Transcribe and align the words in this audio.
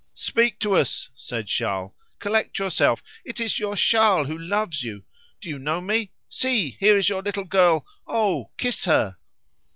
"Speak 0.15 0.57
to 0.61 0.73
us," 0.73 1.09
said 1.15 1.45
Charles; 1.45 1.91
"collect 2.17 2.57
yourself; 2.57 3.03
it 3.23 3.39
is 3.39 3.59
your 3.59 3.75
Charles, 3.75 4.27
who 4.29 4.35
loves 4.35 4.81
you. 4.81 5.03
Do 5.39 5.47
you 5.47 5.59
know 5.59 5.79
me? 5.79 6.11
See! 6.27 6.71
here 6.79 6.97
is 6.97 7.07
your 7.07 7.21
little 7.21 7.43
girl! 7.45 7.85
Oh, 8.07 8.49
kiss 8.57 8.85
her!" 8.85 9.17